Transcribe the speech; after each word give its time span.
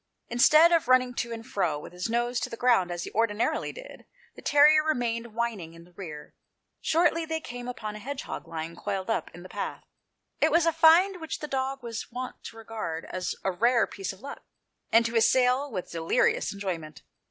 Instead 0.29 0.71
of 0.71 0.87
running 0.87 1.13
to 1.13 1.31
and 1.31 1.45
fro, 1.45 1.77
with 1.77 1.93
his 1.93 2.09
nose 2.09 2.39
to 2.39 2.49
the 2.49 2.57
ground, 2.57 2.89
as 2.89 3.03
he 3.03 3.11
ordinarily 3.11 3.71
did, 3.71 4.07
the 4.35 4.41
terrier 4.41 4.83
remained 4.83 5.35
whining 5.35 5.75
in 5.75 5.83
the 5.83 5.91
rear. 5.93 6.33
Shortly, 6.79 7.23
they 7.23 7.39
came 7.39 7.67
upon 7.67 7.95
a 7.95 7.99
hedgehog 7.99 8.47
lying 8.47 8.75
coiled 8.75 9.11
up 9.11 9.29
in 9.31 9.43
the 9.43 9.47
path; 9.47 9.83
it 10.39 10.49
was 10.51 10.65
a 10.65 10.73
find 10.73 11.21
which 11.21 11.37
the 11.37 11.47
dog 11.47 11.83
was 11.83 12.11
wont 12.11 12.43
to 12.45 12.57
regard 12.57 13.05
as 13.11 13.35
a 13.43 13.51
rare 13.51 13.85
piece 13.85 14.11
of 14.11 14.21
luck, 14.21 14.41
and 14.91 15.05
to 15.05 15.15
assail 15.15 15.71
with 15.71 15.91
delirious 15.91 16.51
enjoyment. 16.51 17.03